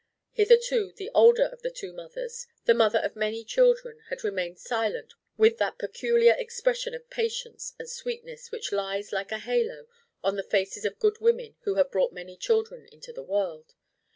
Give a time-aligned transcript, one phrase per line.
[0.31, 5.13] Hitherto the older of the two mothers, the mother of many children, had remained silent
[5.37, 9.85] with that peculiar expression of patience and sweetness which lies like a halo
[10.23, 13.75] on the faces of good women who have brought many children into the world.